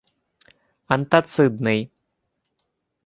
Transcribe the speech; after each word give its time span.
антацидний 0.95 1.81